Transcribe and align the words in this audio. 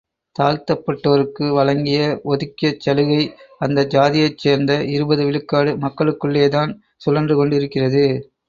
தாழ்த்தப்பட்டோருக்கு 0.35 1.45
வழங்கிய 1.57 1.99
ஒதுக்கியச் 2.25 2.79
சலுகை 2.79 3.19
அந்தச்சாதியைச் 3.65 4.37
சேர்ந்த 4.37 4.81
இருபது 4.87 5.25
விழுக்காடு 5.25 5.73
மக்களுக்குள்ளேதான் 5.77 6.73
சுழன்றுக் 7.05 7.41
கொண்டிருக்கிறது. 7.41 8.05